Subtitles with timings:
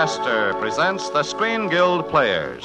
[0.00, 2.64] Lady presents the Screen Guild Players.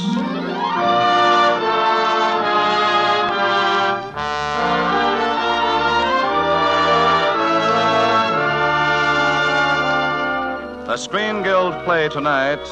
[10.88, 12.64] The Screen Guild play tonight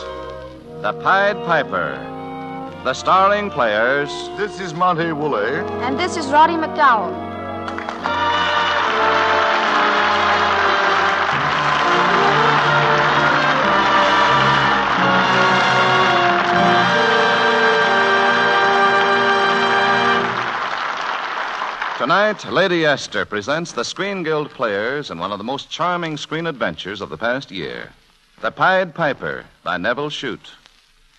[0.82, 2.00] The Pied Piper.
[2.86, 5.60] The starring players This is Monty Woolley.
[5.84, 7.34] And this is Roddy McDowall.
[22.14, 26.46] Tonight, Lady Esther presents the Screen Guild players in one of the most charming screen
[26.46, 27.92] adventures of the past year
[28.40, 30.52] The Pied Piper by Nevil Shute.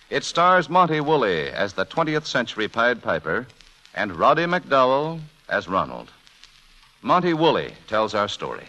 [0.09, 3.45] It stars Monty Woolley as the 20th century Pied Piper
[3.93, 5.19] and Roddy McDowall
[5.49, 6.11] as Ronald.
[7.01, 8.63] Monty Woolley tells our story.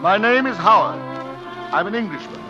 [0.00, 0.98] My name is Howard.
[1.74, 2.40] I'm an Englishman.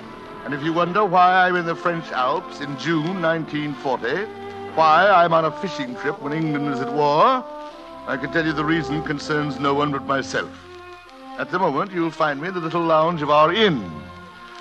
[0.44, 4.24] And if you wonder why I'm in the French Alps in June 1940,
[4.76, 7.44] why I'm on a fishing trip when England is at war,
[8.06, 10.48] I can tell you the reason concerns no one but myself.
[11.38, 13.84] At the moment, you'll find me in the little lounge of our inn.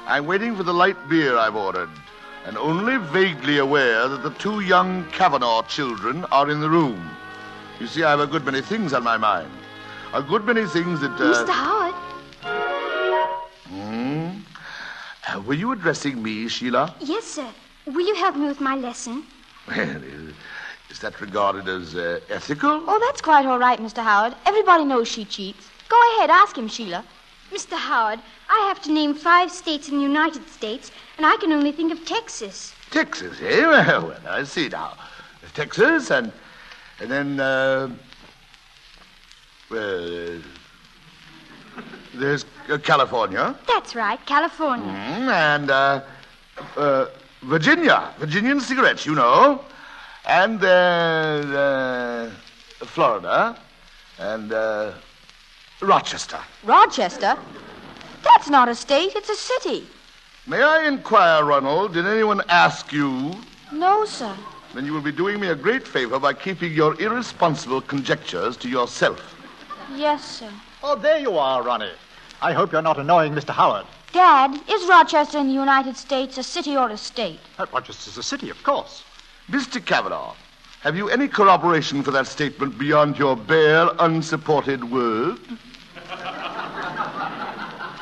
[0.07, 1.91] I'm waiting for the light beer I've ordered,
[2.47, 7.07] and only vaguely aware that the two young Cavanaugh children are in the room.
[7.79, 9.51] You see, I have a good many things on my mind.
[10.15, 11.11] A good many things that.
[11.11, 11.49] Uh, Mr.
[11.49, 11.78] Howard?
[13.69, 14.29] Hmm?
[15.27, 16.95] Uh, were you addressing me, Sheila?
[17.01, 17.47] Yes, sir.
[17.85, 19.23] Will you help me with my lesson?
[19.67, 20.01] Well,
[20.89, 22.83] is, that regarded as uh, ethical?
[22.87, 24.03] Oh, that's quite all right, Mr.
[24.03, 24.35] Howard.
[24.45, 25.69] Everybody knows she cheats.
[25.87, 27.05] Go ahead, ask him, Sheila.
[27.51, 27.77] Mr.
[27.77, 28.19] Howard,
[28.49, 31.91] I have to name five states in the United States, and I can only think
[31.91, 32.73] of Texas.
[32.91, 33.65] Texas, eh?
[33.65, 34.97] Well, well, I see now.
[35.53, 36.31] Texas, and
[36.99, 37.89] and then, uh,
[39.69, 40.41] well,
[42.13, 42.45] there's
[42.77, 44.91] California, That's right, California.
[44.91, 46.01] Mm, and uh,
[46.77, 47.05] uh,
[47.41, 49.63] Virginia, Virginian cigarettes, you know,
[50.25, 52.29] and uh,
[52.85, 53.57] Florida,
[54.19, 54.91] and uh,
[55.81, 56.39] Rochester.
[56.63, 57.35] Rochester?
[58.23, 59.87] That's not a state, it's a city.
[60.45, 63.33] May I inquire, Ronald, did anyone ask you?
[63.71, 64.35] No, sir.
[64.73, 68.69] Then you will be doing me a great favor by keeping your irresponsible conjectures to
[68.69, 69.35] yourself.
[69.95, 70.51] Yes, sir.
[70.83, 71.91] Oh, there you are, Ronnie.
[72.41, 73.49] I hope you're not annoying Mr.
[73.53, 73.85] Howard.
[74.13, 77.39] Dad, is Rochester in the United States a city or a state?
[77.57, 79.03] Uh, Rochester's a city, of course.
[79.51, 79.83] Mr.
[79.85, 80.33] Cavanaugh,
[80.81, 85.37] have you any corroboration for that statement beyond your bare, unsupported word?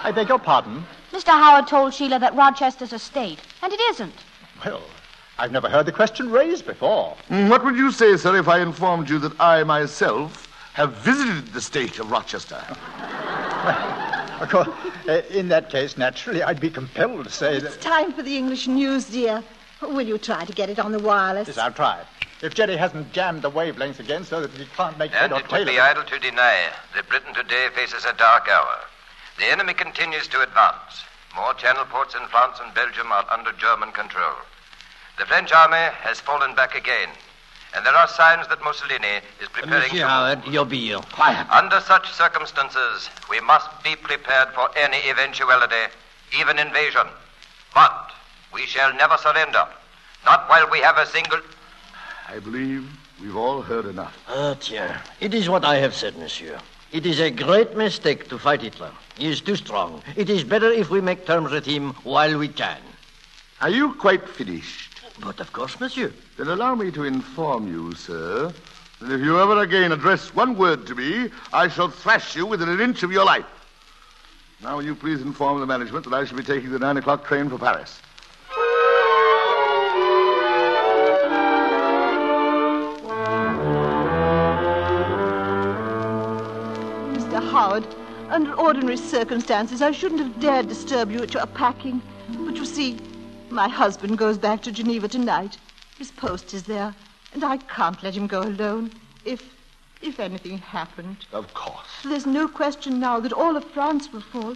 [0.04, 0.86] I beg your pardon.
[1.12, 1.30] Mr.
[1.30, 4.14] Howard told Sheila that Rochester's a state, and it isn't.
[4.64, 4.82] Well,
[5.40, 7.18] I've never heard the question raised before.
[7.30, 11.48] Mm, What would you say, sir, if I informed you that I myself have visited
[11.48, 12.62] the state of Rochester?
[14.40, 14.68] Of course,
[15.08, 17.74] uh, in that case, naturally, I'd be compelled to say that.
[17.74, 19.44] It's time for the English news, dear.
[19.82, 21.48] Will you try to get it on the wireless?
[21.48, 22.02] Yes, I'll try.
[22.42, 25.40] If Jerry hasn't jammed the wavelength again so that he can't make head And or
[25.40, 25.90] it would tail be of it.
[25.90, 28.78] idle to deny that Britain today faces a dark hour.
[29.40, 31.04] The enemy continues to advance.
[31.36, 34.34] More channel ports in France and Belgium are under German control.
[35.18, 37.10] The French army has fallen back again.
[37.76, 40.08] And there are signs that Mussolini is preparing Monsieur to.
[40.08, 41.02] Howard, your bill.
[41.12, 41.48] Quiet.
[41.50, 45.92] Under such circumstances, we must be prepared for any eventuality,
[46.40, 47.08] even invasion.
[47.74, 48.12] But
[48.54, 49.66] we shall never surrender.
[50.26, 51.40] Not while we have a single.
[52.28, 52.90] I believe
[53.22, 54.18] we've all heard enough.
[54.28, 55.00] Ah, tiens.
[55.20, 56.60] It is what I have said, monsieur.
[56.92, 58.92] It is a great mistake to fight Hitler.
[59.18, 60.02] He is too strong.
[60.16, 62.80] It is better if we make terms with him while we can.
[63.60, 64.87] Are you quite finished?
[65.20, 66.14] But of course, monsieur.
[66.38, 68.54] Then allow me to inform you, sir,
[69.02, 72.70] that if you ever again address one word to me, I shall thrash you within
[72.70, 73.46] an inch of your life.
[74.62, 77.26] Now, will you please inform the management that I shall be taking the nine o'clock
[77.26, 78.00] train for Paris?
[87.14, 87.52] Mr.
[87.52, 87.86] Howard,
[88.30, 92.02] under ordinary circumstances, I shouldn't have dared disturb you at your packing.
[92.30, 92.98] But you see,
[93.52, 95.58] my husband goes back to Geneva tonight.
[95.98, 96.94] His post is there,
[97.34, 98.92] and I can't let him go alone.
[99.26, 99.44] If,
[100.02, 101.26] if anything happened.
[101.34, 101.88] Of course.
[102.04, 104.56] There's no question now that all of France will fall,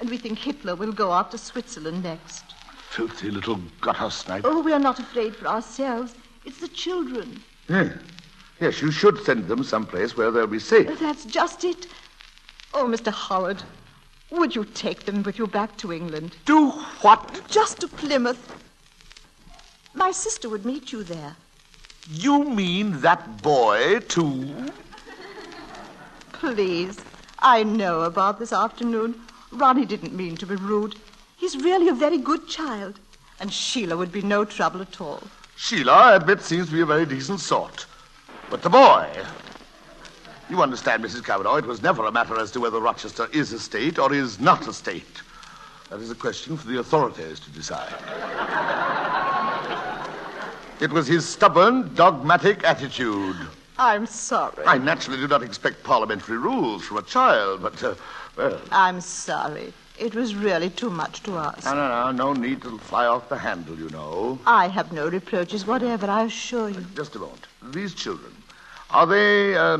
[0.00, 2.44] and we think Hitler will go after Switzerland next.
[2.90, 4.42] Filthy little gutter snipe.
[4.44, 6.14] Oh, we are not afraid for ourselves.
[6.44, 7.42] It's the children.
[7.68, 7.96] Yes.
[8.60, 10.98] Yes, you should send them someplace where they'll be safe.
[11.00, 11.86] That's just it.
[12.74, 13.12] Oh, Mr.
[13.12, 13.62] Howard,
[14.32, 16.36] would you take them with you back to England?
[16.44, 16.70] Do
[17.02, 17.42] what?
[17.48, 18.52] Just to Plymouth.
[19.94, 21.36] My sister would meet you there.
[22.10, 24.72] You mean that boy, too?
[26.32, 26.98] Please.
[27.38, 29.20] I know about this afternoon.
[29.52, 30.96] Ronnie didn't mean to be rude.
[31.36, 32.98] He's really a very good child.
[33.38, 35.22] And Sheila would be no trouble at all.
[35.56, 37.86] Sheila, I admit, seems to be a very decent sort.
[38.50, 39.08] But the boy.
[40.50, 41.24] You understand, Mrs.
[41.24, 44.38] Cavanaugh, it was never a matter as to whether Rochester is a state or is
[44.40, 45.22] not a state.
[45.90, 47.92] That is a question for the authorities to decide.
[50.80, 53.36] It was his stubborn, dogmatic attitude.
[53.78, 54.64] I'm sorry.
[54.66, 57.94] I naturally do not expect parliamentary rules from a child, but, uh,
[58.36, 58.60] well.
[58.70, 59.72] I'm sorry.
[59.98, 61.64] It was really too much to ask.
[61.64, 64.38] No, no, no, no need to fly off the handle, you know.
[64.46, 66.84] I have no reproaches whatever, I assure you.
[66.96, 67.46] Just a moment.
[67.70, 68.34] These children,
[68.90, 69.78] are they uh,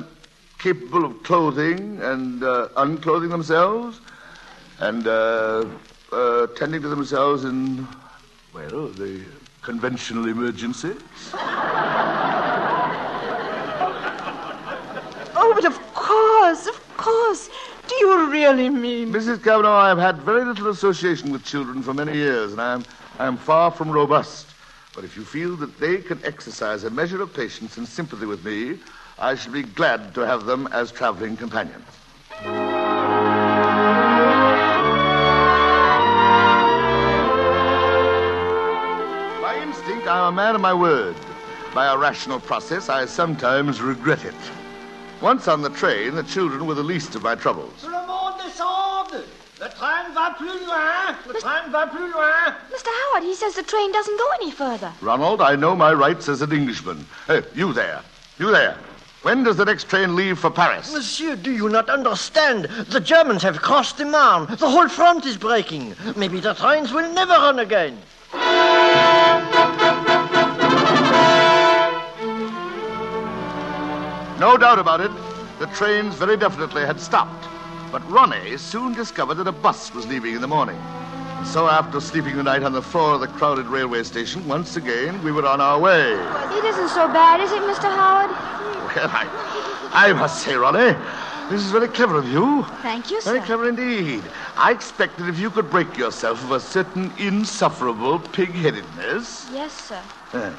[0.62, 4.00] capable of clothing and uh, unclothing themselves
[4.78, 5.64] and uh,
[6.12, 7.86] uh, tending to themselves in,
[8.54, 9.24] well, the
[9.60, 10.96] conventional emergencies?
[15.44, 17.50] Oh, but of course, of course.
[17.88, 19.12] Do you really mean?
[19.12, 19.42] Mrs.
[19.42, 22.84] Cavanaugh, I have had very little association with children for many years, and I am,
[23.18, 24.46] I am far from robust.
[24.94, 28.44] But if you feel that they can exercise a measure of patience and sympathy with
[28.44, 28.78] me,
[29.18, 31.84] I shall be glad to have them as traveling companions.
[39.40, 41.16] By instinct, I'm a man of my word.
[41.74, 44.34] By a rational process, I sometimes regret it.
[45.20, 47.84] Once on the train, the children were the least of my troubles.
[47.84, 48.02] Le!
[49.62, 51.14] Le train va plus loin!
[51.28, 52.52] Le train va plus loin!
[52.72, 52.88] Mr.
[52.88, 54.92] Howard, he says the train doesn't go any further.
[55.00, 57.06] Ronald, I know my rights as an Englishman.
[57.28, 58.02] Hey, you there.
[58.40, 58.76] You there.
[59.22, 60.92] When does the next train leave for Paris?
[60.92, 62.64] Monsieur, do you not understand?
[62.64, 64.46] The Germans have crossed the Marne.
[64.46, 65.94] The whole front is breaking.
[66.16, 67.98] Maybe the trains will never run again.
[74.40, 75.12] No doubt about it.
[75.60, 77.46] The trains very definitely had stopped.
[77.92, 80.78] But Ronnie soon discovered that a bus was leaving in the morning.
[81.38, 84.74] And so after sleeping the night on the floor of the crowded railway station, once
[84.76, 86.10] again we were on our way.
[86.10, 87.84] It isn't so bad, is it, Mr.
[87.84, 88.81] Howard?
[88.96, 90.96] I, I must say, Ronnie,
[91.50, 92.64] this is very clever of you.
[92.82, 93.32] Thank you, sir.
[93.34, 94.22] Very clever indeed.
[94.56, 99.50] I expected if you could break yourself of a certain insufferable pig-headedness.
[99.52, 100.00] Yes, sir.
[100.34, 100.50] Eh,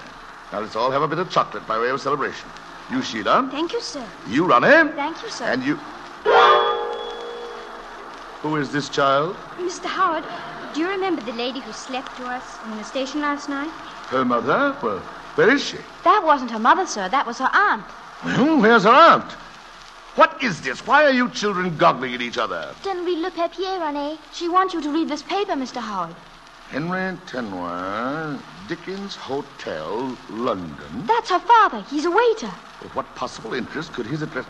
[0.51, 2.49] Now let's all have a bit of chocolate by way of celebration.
[2.91, 3.47] You, Sheila.
[3.51, 4.05] Thank you, sir.
[4.27, 4.91] You, Ronnie.
[4.93, 5.45] Thank you, sir.
[5.45, 5.75] And you.
[8.41, 9.35] Who is this child?
[9.57, 9.85] Mr.
[9.85, 10.25] Howard,
[10.73, 13.71] do you remember the lady who slept to us in the station last night?
[14.09, 14.75] Her mother?
[14.83, 14.99] Well,
[15.35, 15.77] where is she?
[16.03, 17.07] That wasn't her mother, sir.
[17.07, 17.85] That was her aunt.
[18.25, 19.31] Well, where's her aunt?
[20.15, 20.85] What is this?
[20.87, 22.73] Why are you children goggling at each other?
[22.83, 24.17] Henry Le Papier, René.
[24.31, 25.81] She wants you to read this paper, Mr.
[25.81, 26.15] Howard.
[26.69, 31.05] Henry Tenoir, Dickens Hotel, London.
[31.05, 31.81] That's her father.
[31.89, 32.51] He's a waiter.
[32.81, 34.45] With what possible interest could his address.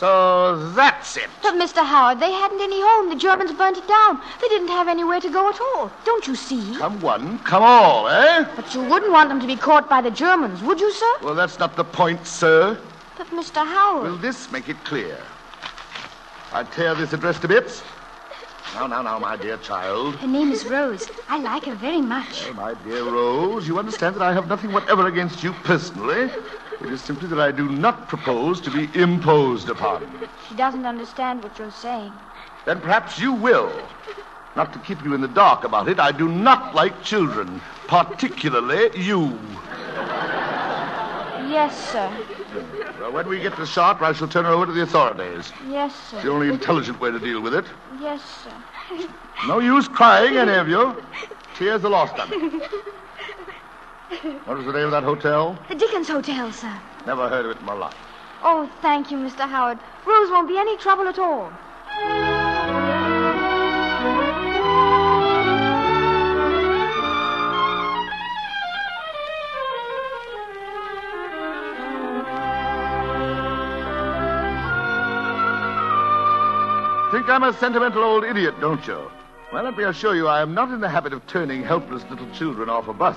[0.00, 1.28] So that's it.
[1.42, 1.84] But, Mr.
[1.84, 3.10] Howard, they hadn't any home.
[3.10, 4.18] The Germans burnt it down.
[4.40, 5.92] They didn't have anywhere to go at all.
[6.06, 6.74] Don't you see?
[6.78, 8.46] Come one, come all, eh?
[8.56, 11.12] But you wouldn't want them to be caught by the Germans, would you, sir?
[11.20, 12.78] Well, that's not the point, sir.
[13.18, 13.56] But, Mr.
[13.56, 14.04] Howard.
[14.04, 15.18] Will this make it clear?
[16.54, 17.82] I tear this address to bits.
[18.74, 20.16] Now, now, now, my dear child.
[20.16, 21.10] Her name is Rose.
[21.28, 22.46] I like her very much.
[22.48, 26.30] Oh, my dear Rose, you understand that I have nothing whatever against you personally.
[26.80, 30.26] It is simply that I do not propose to be imposed upon.
[30.48, 32.12] She doesn't understand what you're saying.
[32.64, 33.70] Then perhaps you will.
[34.56, 38.98] Not to keep you in the dark about it, I do not like children, particularly
[38.98, 39.38] you.
[41.50, 42.10] Yes, sir.
[42.98, 45.52] Well, when we get to Chartres, I shall turn her over to the authorities.
[45.68, 46.16] Yes, sir.
[46.16, 47.66] It's the only intelligent way to deal with it.
[48.00, 49.06] Yes, sir.
[49.46, 51.02] No use crying, any of you.
[51.54, 52.62] Tears are lost on me.
[54.44, 55.56] What was the name of that hotel?
[55.68, 56.80] The Dickens Hotel, sir.
[57.06, 57.94] Never heard of it in my life.
[58.42, 59.48] Oh, thank you, Mr.
[59.48, 59.78] Howard.
[60.04, 61.52] Rose won't be any trouble at all.
[77.12, 79.08] Think I'm a sentimental old idiot, don't you?
[79.52, 82.28] Well, let me assure you, I am not in the habit of turning helpless little
[82.30, 83.16] children off a bus.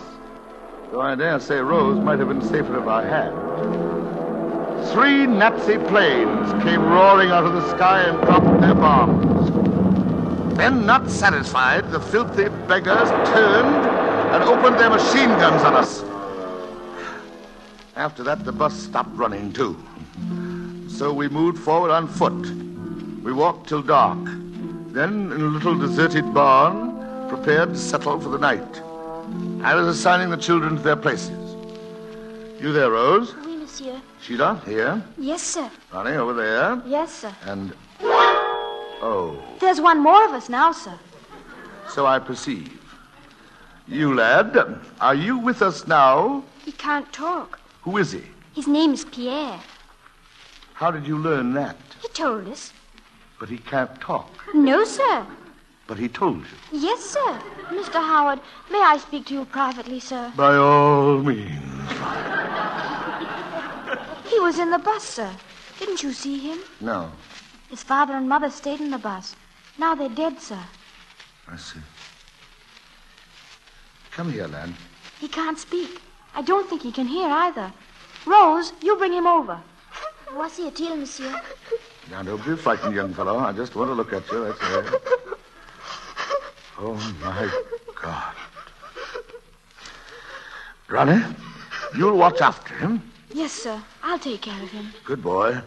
[0.94, 3.32] Though I dare say Rose might have been safer if I had.
[4.94, 10.56] Three Nazi planes came roaring out of the sky and dropped their bombs.
[10.56, 13.76] Then, not satisfied, the filthy beggars turned
[14.36, 16.04] and opened their machine guns on us.
[17.96, 19.76] After that, the bus stopped running, too.
[20.88, 22.52] So we moved forward on foot.
[23.24, 24.24] We walked till dark.
[24.94, 28.84] Then, in a little deserted barn, prepared to settle for the night.
[29.64, 31.32] I was assigning the children to their places.
[32.62, 33.34] You there, Rose?
[33.36, 34.00] Oh, oui, monsieur.
[34.22, 35.02] Sheila, here.
[35.18, 35.70] Yes, sir.
[35.92, 36.82] Ronnie, over there.
[36.86, 37.36] Yes, sir.
[37.46, 37.74] And.
[38.02, 40.98] Oh, There's one more of us now, sir.
[41.90, 42.80] so I perceive.
[43.88, 44.56] You, lad,
[45.02, 46.44] are you with us now?
[46.64, 47.60] He can't talk.
[47.82, 48.24] Who is he?
[48.54, 49.60] His name is Pierre.
[50.74, 51.76] How did you learn that?
[52.02, 52.72] He told us.
[53.40, 54.30] But he can't talk.
[54.54, 55.26] No, sir.
[55.88, 56.80] But he told you.
[56.80, 57.42] Yes, sir.
[57.70, 57.94] Mr.
[57.96, 58.40] Howard,
[58.72, 60.32] may I speak to you privately, sir?
[60.36, 61.62] By all means.
[64.30, 65.30] He was in the bus, sir.
[65.80, 66.60] Didn't you see him?
[66.82, 67.12] No,
[67.70, 69.36] His father and mother stayed in the bus.
[69.78, 70.60] Now they're dead, sir.
[71.48, 71.80] I see.
[74.12, 74.74] Come here, lad.
[75.20, 76.00] He can't speak.
[76.36, 77.72] I don't think he can hear either.
[78.26, 79.60] Rose, you bring him over.
[80.34, 81.42] Voici est-il, monsieur?
[82.12, 83.38] Now, don't be frightened, young fellow.
[83.40, 84.46] I just want to look at you.
[84.46, 84.62] That's
[84.94, 85.20] all.
[86.86, 87.50] Oh, my
[87.96, 88.36] God.
[90.90, 91.24] Ronnie,
[91.96, 93.02] you'll watch after him.
[93.34, 93.82] Yes, sir.
[94.04, 94.88] I'll take care of him.
[95.06, 95.62] Good boy.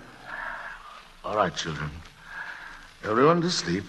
[1.25, 1.91] All right, children.
[3.03, 3.85] Everyone to sleep.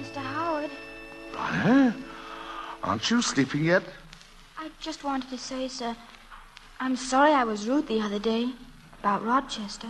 [0.00, 0.16] Mr.
[0.16, 0.70] Howard,
[1.34, 1.92] Ronnie,
[2.82, 3.82] aren't you sleeping yet?
[4.82, 5.94] Just wanted to say, sir,
[6.80, 8.50] I'm sorry I was rude the other day
[8.98, 9.86] about Rochester.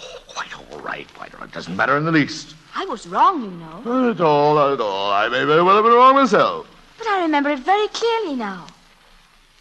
[0.00, 1.12] Oh, quite all right.
[1.14, 1.48] Quite all right.
[1.48, 2.54] It doesn't matter in the least.
[2.76, 3.80] I was wrong, you know.
[3.84, 5.10] Not at all, not at all.
[5.10, 6.68] I may very well have been wrong myself.
[6.96, 8.68] But I remember it very clearly now.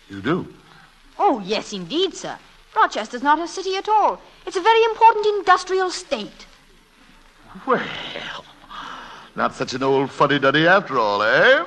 [0.07, 0.53] You do?
[1.17, 2.37] Oh, yes, indeed, sir.
[2.75, 4.21] Rochester's not a city at all.
[4.45, 6.45] It's a very important industrial state.
[7.65, 7.81] Well,
[9.35, 11.65] not such an old fuddy-duddy after all, eh?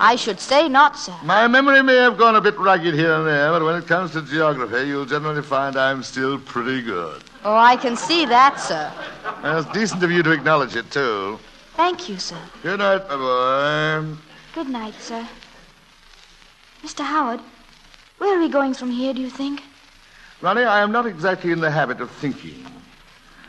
[0.00, 1.14] I should say not, sir.
[1.24, 4.12] My memory may have gone a bit ragged here and there, but when it comes
[4.12, 7.22] to geography, you'll generally find I'm still pretty good.
[7.44, 8.92] Oh, I can see that, sir.
[9.42, 11.38] And it's decent of you to acknowledge it, too.
[11.74, 12.38] Thank you, sir.
[12.62, 14.16] Good night, my boy.
[14.54, 15.26] Good night, sir.
[16.82, 17.04] Mr.
[17.04, 17.40] Howard,
[18.18, 19.62] where are we going from here, do you think?
[20.40, 22.64] Ronnie, I am not exactly in the habit of thinking.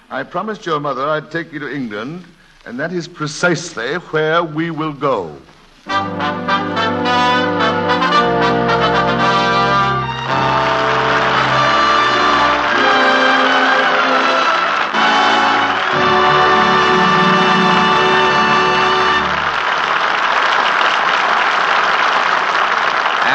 [0.09, 2.25] I promised your mother I'd take you to England,
[2.65, 5.37] and that is precisely where we will go.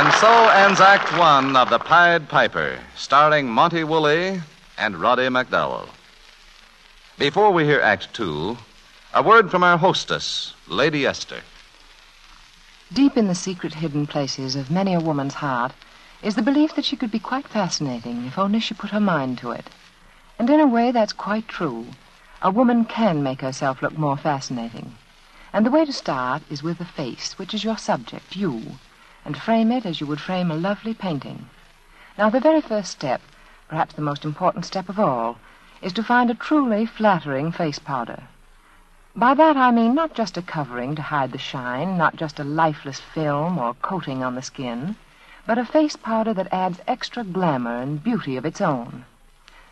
[0.05, 4.41] And so ends Act One of The Pied Piper, starring Monty Woolley
[4.79, 5.89] and Roddy McDowall.
[7.19, 8.59] Before we hear Act Two,
[9.15, 11.41] a word from our hostess, Lady Esther.
[12.95, 15.73] Deep in the secret hidden places of many a woman's heart
[16.23, 19.37] is the belief that she could be quite fascinating if only she put her mind
[19.37, 19.69] to it.
[20.39, 21.89] And in a way, that's quite true.
[22.41, 24.95] A woman can make herself look more fascinating.
[25.53, 28.79] And the way to start is with the face, which is your subject, you,
[29.25, 31.51] and frame it as you would frame a lovely painting.
[32.17, 33.23] Now, the very first step,
[33.67, 35.39] perhaps the most important step of all,
[35.83, 38.29] is to find a truly flattering face powder.
[39.17, 42.45] By that I mean not just a covering to hide the shine, not just a
[42.45, 44.97] lifeless film or coating on the skin,
[45.47, 49.05] but a face powder that adds extra glamour and beauty of its own.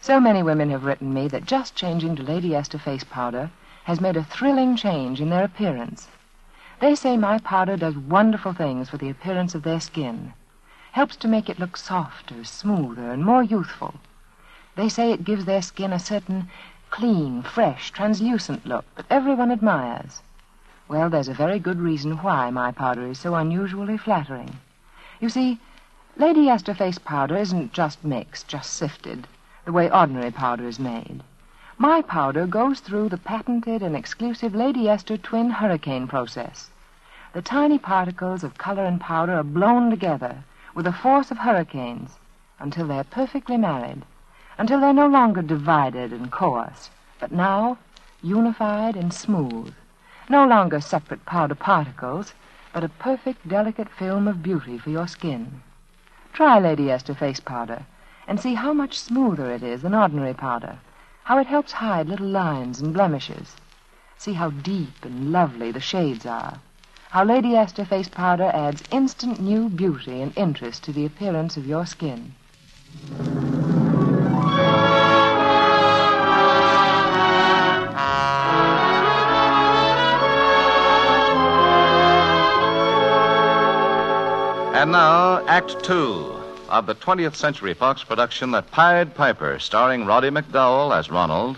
[0.01, 3.51] So many women have written me that just changing to Lady Esther face powder
[3.83, 6.07] has made a thrilling change in their appearance.
[6.79, 10.35] They say my powder does wonderful things for the appearance of their skin,
[10.93, 13.95] helps to make it look softer, smoother, and more youthful.
[14.77, 16.49] They say it gives their skin a certain
[16.93, 20.21] clean, fresh, translucent look that everyone admires.
[20.89, 24.59] Well, there's a very good reason why my powder is so unusually flattering.
[25.19, 25.59] You see,
[26.19, 29.27] Lady Esther face powder isn't just mixed, just sifted,
[29.65, 31.23] the way ordinary powder is made.
[31.79, 36.69] My powder goes through the patented and exclusive Lady Esther twin hurricane process.
[37.33, 40.45] The tiny particles of color and powder are blown together
[40.75, 42.19] with the force of hurricanes
[42.61, 44.03] until they're perfectly married,
[44.59, 47.79] until they're no longer divided and coarse, but now
[48.23, 49.75] unified and smooth,
[50.29, 52.35] no longer separate powder particles,
[52.73, 55.63] but a perfect, delicate film of beauty for your skin.
[56.33, 57.85] Try Lady Esther face powder
[58.27, 60.79] and see how much smoother it is than ordinary powder,
[61.25, 63.57] how it helps hide little lines and blemishes.
[64.19, 66.59] See how deep and lovely the shades are
[67.13, 71.67] how Lady Esther face powder adds instant new beauty and interest to the appearance of
[71.67, 72.33] your skin.
[84.83, 86.35] And now, Act Two
[86.69, 91.57] of the 20th Century Fox production, The Pied Piper, starring Roddy McDowall as Ronald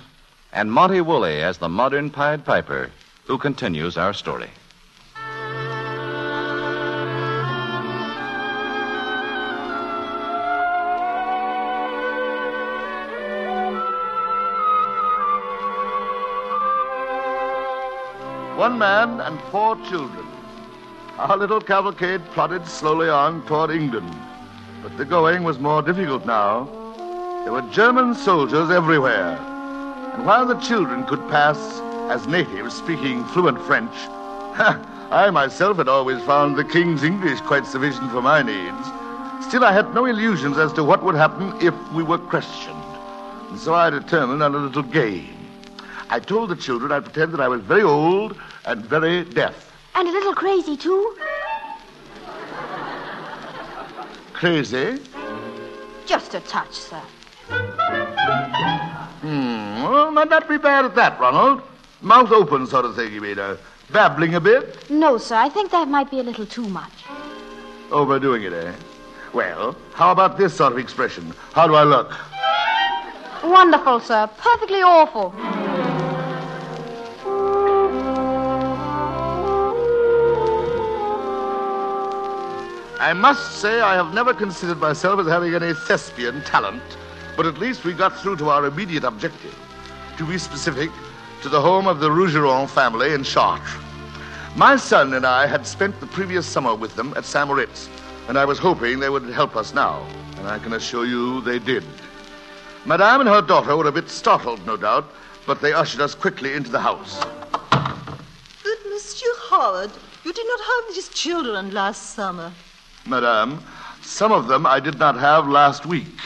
[0.52, 2.90] and Monty Woolley as the modern Pied Piper,
[3.24, 4.50] who continues our story.
[18.58, 20.33] One man and four children.
[21.16, 24.12] Our little cavalcade plodded slowly on toward England.
[24.82, 26.64] But the going was more difficult now.
[27.44, 29.38] There were German soldiers everywhere.
[30.14, 31.56] And while the children could pass
[32.10, 33.92] as natives speaking fluent French,
[35.12, 38.86] I myself had always found the King's English quite sufficient for my needs.
[39.46, 42.82] Still, I had no illusions as to what would happen if we were questioned.
[43.50, 45.36] And so I determined on a little game.
[46.10, 49.73] I told the children I'd pretend that I was very old and very deaf.
[49.94, 51.16] And a little crazy, too.
[54.32, 54.98] Crazy?
[56.06, 57.00] Just a touch, sir.
[59.22, 59.82] Hmm.
[59.82, 61.62] Well, might not be bad at that, Ronald.
[62.02, 63.38] Mouth open sort of thing, you mean.
[63.38, 63.56] Uh,
[63.90, 64.90] babbling a bit?
[64.90, 65.36] No, sir.
[65.36, 66.92] I think that might be a little too much.
[67.90, 68.72] Overdoing it, eh?
[69.32, 71.32] Well, how about this sort of expression?
[71.52, 72.12] How do I look?
[73.42, 74.28] Wonderful, sir.
[74.38, 75.34] Perfectly awful.
[83.00, 86.82] I must say I have never considered myself as having any thespian talent,
[87.36, 89.54] but at least we got through to our immediate objective.
[90.16, 90.90] To be specific,
[91.42, 93.68] to the home of the Rougeron family in Chartres.
[94.56, 97.48] My son and I had spent the previous summer with them at St.
[97.48, 97.88] Moritz,
[98.28, 100.06] and I was hoping they would help us now,
[100.38, 101.84] and I can assure you they did.
[102.86, 105.10] Madame and her daughter were a bit startled, no doubt,
[105.46, 107.18] but they ushered us quickly into the house.
[107.70, 109.90] But, Monsieur Howard,
[110.24, 112.52] you did not have these children last summer.
[113.06, 113.62] Madame,
[114.02, 116.18] some of them I did not have last week.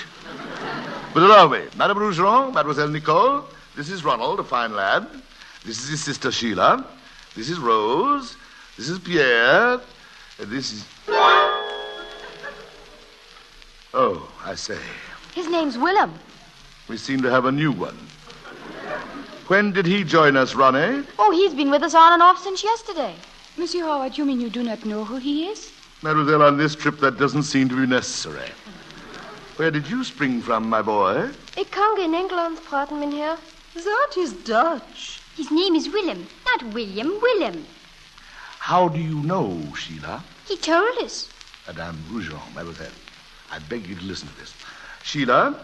[1.15, 1.63] But allow me.
[1.77, 3.45] Madame Rougeron, Mademoiselle Nicole,
[3.77, 5.07] this is Ronald, a fine lad.
[5.65, 6.85] This is his sister Sheila.
[7.37, 8.37] This is Rose.
[8.77, 9.81] This is Pierre.
[10.39, 10.85] And this is.
[13.95, 14.79] Oh, I say.
[15.35, 16.13] His name's Willem.
[16.89, 17.97] We seem to have a new one.
[19.49, 21.05] When did he join us, Ronnie?
[21.19, 23.15] Oh, he's been with us on and off since yesterday.
[23.57, 25.73] Monsieur Howard, you mean you do not know who he is?
[26.01, 28.49] Mademoiselle, on this trip that doesn't seem to be necessary.
[29.57, 31.29] Where did you spring from, my boy?
[31.57, 33.37] Ik kan geen England praten, meneer.
[33.75, 35.21] That is Dutch.
[35.37, 37.67] His name is Willem, not William, Willem.
[38.61, 40.23] How do you know, Sheila?
[40.47, 41.29] He told us.
[41.67, 42.95] Madame Rougeron, mademoiselle,
[43.51, 44.55] I beg you to listen to this.
[45.03, 45.57] Sheila,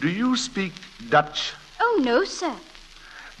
[0.00, 0.72] do you speak
[1.08, 1.54] Dutch?
[1.80, 2.54] Oh, no, sir.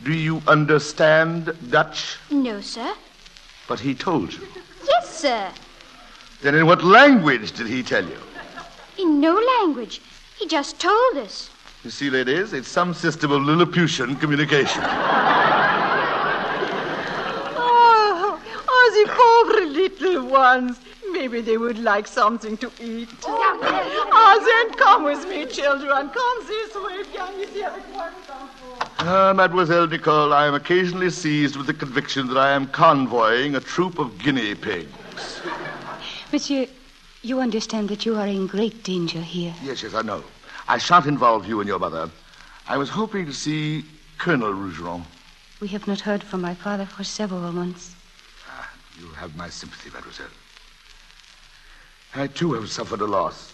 [0.04, 2.16] Do you understand Dutch?
[2.30, 2.94] No, sir.
[3.68, 4.46] But he told you.
[4.88, 5.50] Yes, sir.
[6.42, 8.16] Then in what language did he tell you?
[8.98, 10.00] In no language.
[10.38, 11.50] He just told us.
[11.84, 14.82] You see, ladies, it's some system of Lilliputian communication.
[17.56, 20.78] Oh, oh, the poor little ones.
[21.12, 23.08] Maybe they would like something to eat.
[23.26, 26.08] Ah, then come with me, children.
[26.08, 27.02] Come this way.
[27.12, 28.86] Viens ici avec moi, les enfants.
[29.00, 33.60] Ah, Mademoiselle Nicole, I am occasionally seized with the conviction that I am convoying a
[33.60, 35.42] troop of guinea pigs.
[36.32, 36.66] Monsieur,
[37.22, 39.52] you understand that you are in great danger here.
[39.64, 40.22] Yes, yes, I know.
[40.68, 42.08] I shan't involve you and your mother.
[42.68, 43.84] I was hoping to see
[44.16, 45.02] Colonel Rougeron.
[45.60, 47.96] We have not heard from my father for several months.
[48.48, 50.26] Ah, you have my sympathy, mademoiselle.
[52.14, 53.52] I, too, have suffered a loss.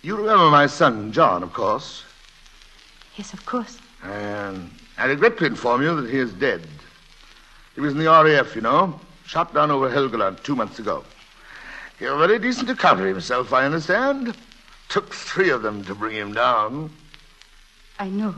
[0.00, 2.02] You remember my son, John, of course.
[3.16, 3.78] Yes, of course.
[4.02, 6.66] And I regret to inform you that he is dead.
[7.74, 11.04] He was in the RAF, you know, shot down over Helgoland two months ago.
[11.98, 14.36] Had a very decent account of himself, I understand.
[14.88, 16.90] Took three of them to bring him down.
[17.98, 18.36] I know.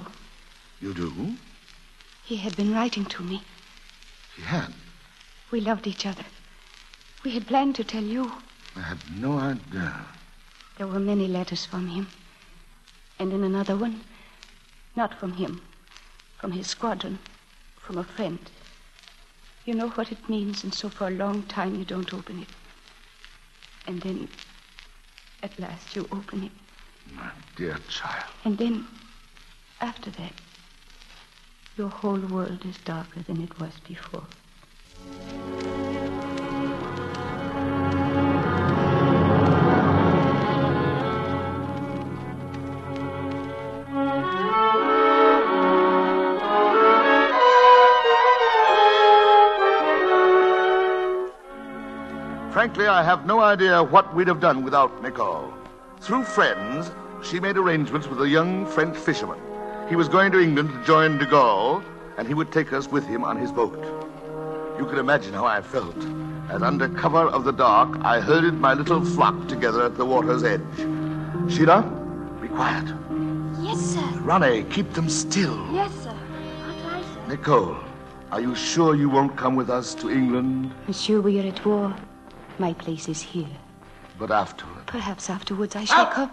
[0.80, 1.34] You do?
[2.24, 3.42] He had been writing to me.
[4.34, 4.72] He had?
[5.50, 6.24] We loved each other.
[7.22, 8.32] We had planned to tell you.
[8.76, 10.06] I had no idea.
[10.78, 12.08] There were many letters from him.
[13.18, 14.00] And in another one,
[14.96, 15.60] not from him,
[16.38, 17.18] from his squadron,
[17.76, 18.38] from a friend.
[19.66, 22.48] You know what it means, and so for a long time you don't open it.
[23.90, 24.28] And then,
[25.42, 26.52] at last, you open it.
[27.12, 28.30] My dear child.
[28.44, 28.86] And then,
[29.80, 30.32] after that,
[31.76, 34.22] your whole world is darker than it was before.
[52.70, 55.52] Frankly, I have no idea what we'd have done without Nicole.
[56.00, 59.40] Through friends, she made arrangements with a young French fisherman.
[59.88, 61.82] He was going to England to join de Gaulle,
[62.16, 63.76] and he would take us with him on his boat.
[64.78, 65.96] You can imagine how I felt
[66.48, 70.44] as, under cover of the dark, I herded my little flock together at the water's
[70.44, 70.60] edge.
[71.48, 71.82] Sheila,
[72.40, 72.86] be quiet.
[73.62, 74.20] Yes, sir.
[74.20, 75.58] Ronnie, keep them still.
[75.72, 76.10] Yes, sir.
[76.10, 77.26] Aye, aye, sir.
[77.26, 77.76] Nicole,
[78.30, 80.70] are you sure you won't come with us to England?
[80.86, 81.92] Monsieur, we are at war.
[82.60, 83.48] My place is here.
[84.18, 84.86] But afterward.
[84.86, 86.12] Perhaps afterwards I shall ah!
[86.12, 86.30] come.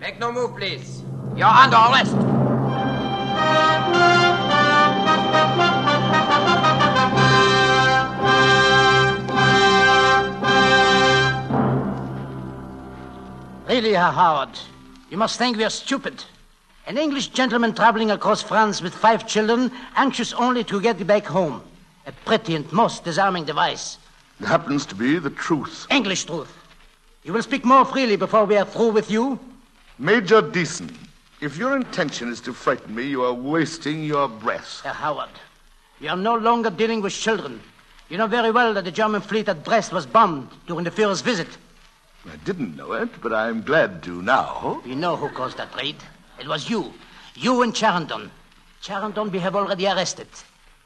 [0.00, 1.02] Make no move, please.
[1.34, 2.14] You're under arrest.
[13.66, 14.56] Really, Herr Howard,
[15.10, 16.22] you must think we are stupid.
[16.86, 21.64] An English gentleman traveling across France with five children, anxious only to get back home.
[22.06, 23.98] A pretty and most disarming device.
[24.42, 25.86] It happens to be the truth.
[25.88, 26.52] English truth.
[27.22, 29.38] You will speak more freely before we are through with you.
[30.00, 30.92] Major Deason,
[31.40, 34.80] if your intention is to frighten me, you are wasting your breath.
[34.82, 35.30] Herr Howard,
[36.00, 37.60] we are no longer dealing with children.
[38.08, 41.20] You know very well that the German fleet at Brest was bombed during the Führer's
[41.20, 41.56] visit.
[42.26, 44.82] I didn't know it, but I'm glad to now.
[44.84, 46.02] We know who caused that raid.
[46.40, 46.92] It was you.
[47.36, 48.28] You and Charendon.
[48.82, 50.26] Charendon we have already arrested.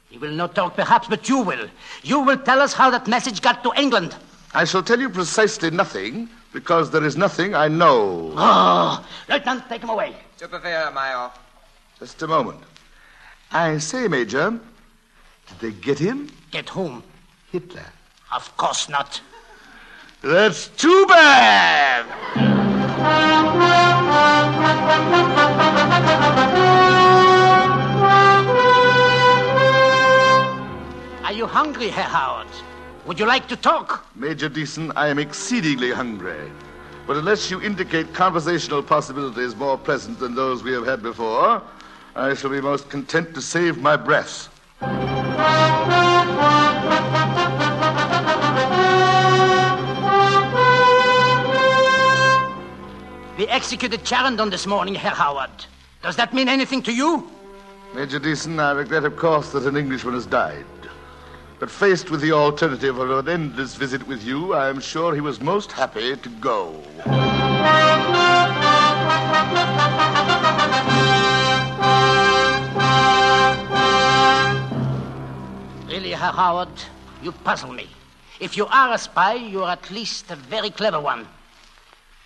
[0.09, 1.67] He will not talk, perhaps, but you will.
[2.03, 4.15] You will tell us how that message got to England.
[4.53, 8.33] I shall tell you precisely nothing, because there is nothing I know.
[8.37, 10.15] Oh, Lieutenant, take him away.
[10.37, 11.31] Superfair, Major.
[11.99, 12.61] Just a moment.
[13.51, 14.51] I say, Major,
[15.47, 16.29] did they get him?
[16.51, 17.03] Get whom?
[17.51, 17.85] Hitler.
[18.33, 19.21] Of course not.
[20.21, 21.96] That's too bad!
[31.57, 32.47] Hungry, Herr Howard?
[33.07, 34.05] Would you like to talk?
[34.15, 36.51] Major Deason, I am exceedingly hungry.
[37.07, 41.63] But unless you indicate conversational possibilities more pleasant than those we have had before,
[42.15, 44.49] I shall be most content to save my breath.
[53.39, 55.65] We executed Charendon this morning, Herr Howard.
[56.03, 57.27] Does that mean anything to you?
[57.95, 60.65] Major Deason, I regret, of course, that an Englishman has died.
[61.59, 65.21] But faced with the alternative of an endless visit with you, I am sure he
[65.21, 66.83] was most happy to go.
[75.87, 76.69] Really, Herr Howard,
[77.23, 77.89] you puzzle me.
[78.39, 81.27] If you are a spy, you are at least a very clever one.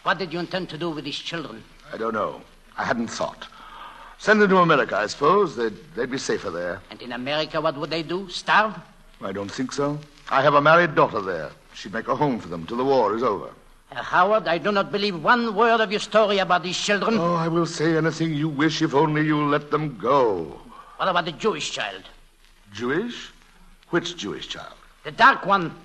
[0.03, 1.63] What did you intend to do with these children?
[1.93, 2.41] I don't know.
[2.77, 3.47] I hadn't thought.
[4.17, 5.55] Send them to America, I suppose.
[5.55, 6.81] They'd, they'd be safer there.
[6.89, 8.27] And in America, what would they do?
[8.27, 8.75] Starve?
[9.23, 9.99] I don't think so.
[10.29, 11.51] I have a married daughter there.
[11.73, 13.49] She'd make a home for them till the war is over.
[13.91, 17.17] Herr Howard, I do not believe one word of your story about these children.
[17.17, 20.59] Oh, I will say anything you wish if only you'll let them go.
[20.97, 22.03] What about the Jewish child?
[22.73, 23.31] Jewish?
[23.89, 24.73] Which Jewish child?
[25.03, 25.75] The dark one.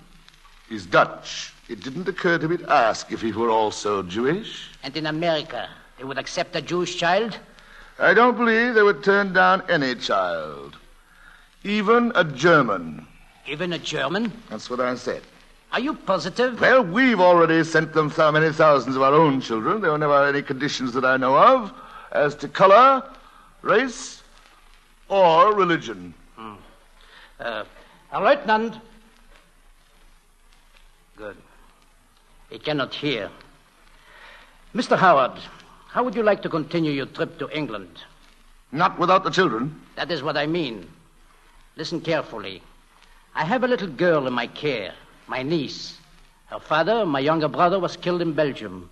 [0.69, 1.53] He's Dutch.
[1.69, 4.71] It didn't occur to me to ask if he were also Jewish.
[4.85, 5.69] And in America,
[5.99, 7.37] they would accept a Jewish child?
[7.99, 10.77] I don't believe they would turn down any child,
[11.65, 13.07] even a German.
[13.49, 14.33] Even a German?
[14.51, 15.23] That's what I said.
[15.73, 16.61] Are you positive?
[16.61, 19.81] Well, we've already sent them so many thousands of our own children.
[19.81, 21.73] There were never any conditions that I know of
[22.13, 23.03] as to color,
[23.63, 24.23] race,
[25.09, 26.15] or religion.
[26.37, 26.55] Hmm.
[27.39, 27.65] Uh,
[28.11, 28.81] Herr Leutnant.
[31.17, 31.37] Good.
[32.51, 33.31] He cannot hear.
[34.75, 34.97] Mr.
[34.97, 35.33] Howard,
[35.89, 38.03] how would you like to continue your trip to England?
[38.73, 39.81] Not without the children.
[39.97, 40.89] That is what I mean.
[41.77, 42.63] Listen carefully.
[43.37, 44.95] I have a little girl in my care,
[45.27, 45.99] my niece.
[46.47, 48.89] Her father, my younger brother, was killed in Belgium.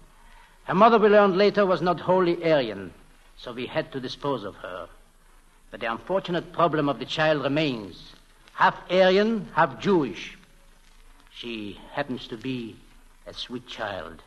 [0.64, 2.92] Her mother, we learned later, was not wholly Aryan,
[3.38, 4.86] so we had to dispose of her.
[5.70, 8.12] But the unfortunate problem of the child remains
[8.52, 10.36] half Aryan, half Jewish.
[11.34, 12.76] She happens to be
[13.26, 14.20] a sweet child.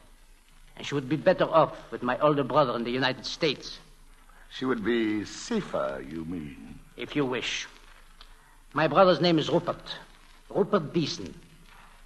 [0.77, 3.77] And she would be better off with my older brother in the United States.
[4.49, 6.79] She would be safer, you mean?
[6.97, 7.67] If you wish.
[8.73, 9.95] My brother's name is Rupert.
[10.49, 11.33] Rupert Beeson.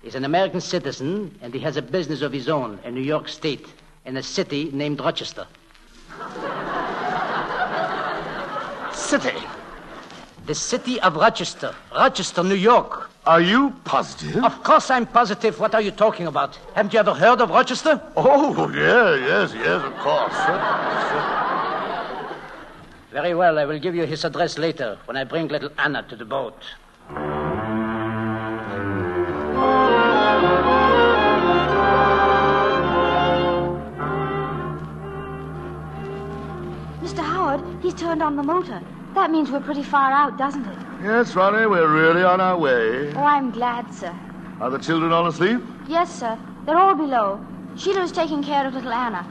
[0.04, 3.28] is an American citizen, and he has a business of his own in New York
[3.28, 3.68] State,
[4.06, 5.46] in a city named Rochester.
[8.94, 9.38] City?
[10.48, 11.76] The city of Rochester.
[11.94, 13.10] Rochester, New York.
[13.26, 14.44] Are you positive?
[14.44, 15.60] Of course I'm positive.
[15.60, 16.58] What are you talking about?
[16.74, 18.02] Haven't you ever heard of Rochester?
[18.18, 20.34] Oh, yeah, yes, yes, of course.
[23.12, 23.60] Very well.
[23.60, 26.58] I will give you his address later when I bring little Anna to the boat.
[37.92, 38.82] He's turned on the motor.
[39.16, 40.78] That means we're pretty far out, doesn't it?
[41.04, 43.12] Yes, Ronnie, we're really on our way.
[43.14, 44.16] Oh, I'm glad, sir.
[44.62, 45.60] Are the children all asleep?
[45.88, 46.38] Yes, sir.
[46.66, 47.44] They're all below.
[47.76, 49.26] Sheila's taking care of little Anna.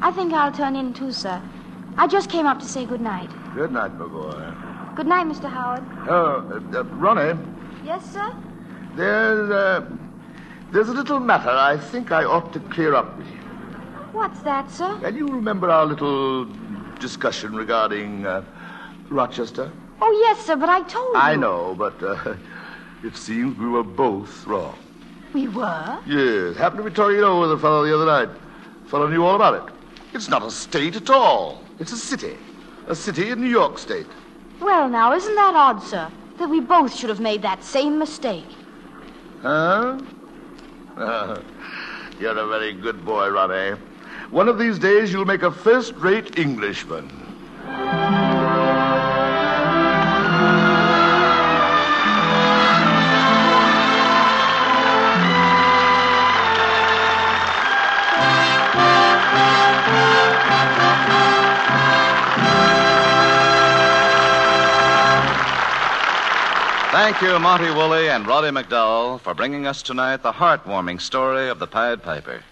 [0.00, 1.40] I think I'll turn in too, sir.
[1.96, 3.30] I just came up to say good night.
[3.54, 4.52] Good night, my boy.
[4.94, 5.50] Good night, Mr.
[5.50, 5.82] Howard.
[6.08, 7.38] Oh, uh, uh, Ronnie,
[7.84, 8.32] Yes, sir?
[8.94, 9.84] there's, uh,
[10.70, 13.40] there's a little matter I think I ought to clear up with you.
[14.12, 14.96] What's that, sir?
[15.00, 16.46] Can you remember our little
[16.98, 18.44] discussion regarding uh,
[19.10, 19.70] Rochester?
[20.00, 21.20] Oh, yes, sir, but I told you.
[21.20, 22.34] I know, but uh,
[23.02, 24.76] it seems we were both wrong.
[25.32, 25.98] We were?
[26.06, 28.28] Yes, happened to be talking it over with a fellow the other night.
[28.86, 29.74] fellow knew all about it.
[30.12, 31.62] It's not a state at all.
[31.80, 32.36] It's a city.
[32.86, 34.06] A city in New York State.
[34.60, 36.10] Well, now, isn't that odd, sir?
[36.38, 38.46] That we both should have made that same mistake.
[39.42, 39.98] Huh?
[40.96, 41.40] Uh,
[42.20, 43.78] you're a very good boy, Ronnie.
[44.30, 47.08] One of these days you'll make a first-rate Englishman.
[66.90, 71.58] Thank you, Monty Woolley and Roddy McDowall, for bringing us tonight the heartwarming story of
[71.58, 72.42] the Pied Piper.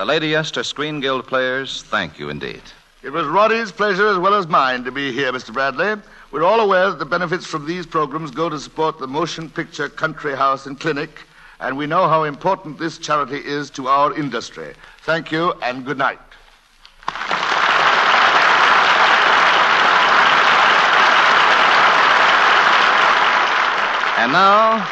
[0.00, 2.62] The Lady Esther Screen Guild players, thank you indeed.
[3.02, 5.52] It was Roddy's pleasure as well as mine to be here, Mr.
[5.52, 6.00] Bradley.
[6.30, 9.90] We're all aware that the benefits from these programs go to support the Motion Picture
[9.90, 11.26] Country House and Clinic,
[11.60, 14.72] and we know how important this charity is to our industry.
[15.02, 16.18] Thank you and good night.
[24.16, 24.88] And now,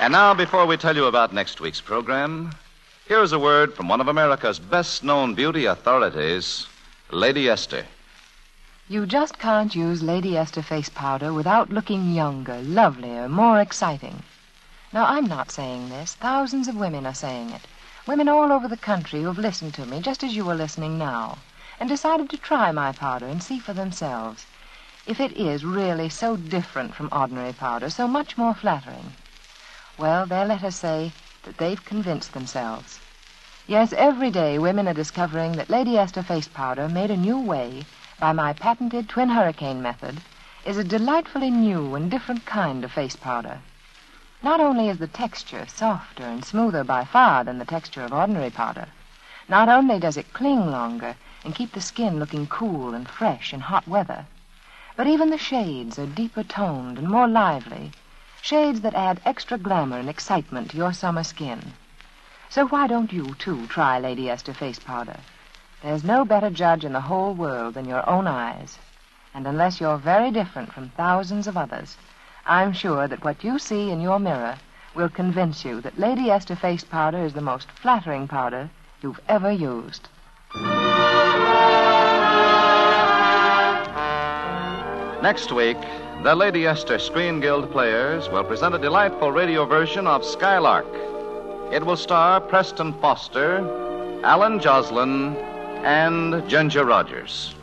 [0.00, 2.52] and now, before we tell you about next week's program,
[3.08, 6.66] here's a word from one of America's best known beauty authorities,
[7.10, 7.86] Lady Esther.
[8.86, 14.22] You just can't use Lady Esther face powder without looking younger, lovelier, more exciting.
[14.92, 16.16] Now, I'm not saying this.
[16.16, 17.62] Thousands of women are saying it.
[18.06, 21.38] Women all over the country who've listened to me, just as you are listening now,
[21.80, 24.44] and decided to try my powder and see for themselves
[25.06, 29.14] if it is really so different from ordinary powder, so much more flattering.
[29.96, 31.12] Well, there let us say
[31.44, 33.00] that they've convinced themselves.
[33.66, 37.84] Yes, every day women are discovering that Lady Esther face powder, made a new way
[38.18, 40.20] by my patented twin hurricane method,
[40.64, 43.60] is a delightfully new and different kind of face powder.
[44.42, 48.50] Not only is the texture softer and smoother by far than the texture of ordinary
[48.50, 48.88] powder,
[49.48, 53.60] not only does it cling longer and keep the skin looking cool and fresh in
[53.60, 54.26] hot weather,
[54.96, 57.92] but even the shades are deeper toned and more lively,
[58.48, 61.60] shades that add extra glamour and excitement to your summer skin.
[62.48, 65.18] So why don't you, too, try Lady Esther face powder?
[65.82, 68.78] There's no better judge in the whole world than your own eyes.
[69.34, 71.98] And unless you're very different from thousands of others,
[72.46, 74.56] I'm sure that what you see in your mirror
[74.94, 78.70] will convince you that Lady Esther face powder is the most flattering powder
[79.02, 80.08] you've ever used.
[85.22, 85.76] Next week,
[86.22, 90.86] the Lady Esther Screen Guild players will present a delightful radio version of Skylark.
[91.72, 93.58] It will star Preston Foster,
[94.24, 95.36] Allyn Joslyn,
[95.84, 97.54] and Ginger Rogers.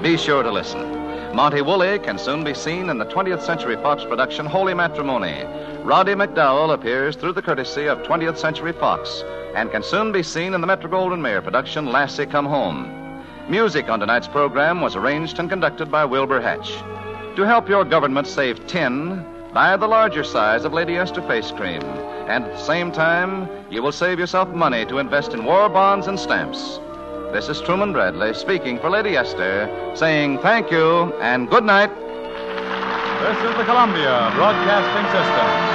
[0.00, 1.34] Be sure to listen.
[1.34, 5.44] Monty Woolley can soon be seen in the 20th Century Fox production Holy Matrimony.
[5.82, 9.24] Roddy McDowall appears through the courtesy of 20th Century Fox
[9.56, 13.24] and can soon be seen in the Metro Goldwyn Mayer production Lassie Come Home.
[13.48, 16.80] Music on tonight's program was arranged and conducted by Wilbur Hatch.
[17.36, 21.82] To help your government save tin, buy the larger size of Lady Esther face cream.
[22.28, 26.06] And at the same time, you will save yourself money to invest in war bonds
[26.06, 26.78] and stamps.
[27.32, 31.90] This is Truman Bradley speaking for Lady Esther, saying thank you and good night.
[31.90, 35.73] This is the Columbia Broadcasting System.